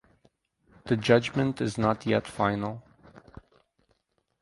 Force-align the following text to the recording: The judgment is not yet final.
The 0.85 0.97
judgment 0.97 1.61
is 1.61 1.77
not 1.77 2.07
yet 2.07 2.25
final. 2.25 2.81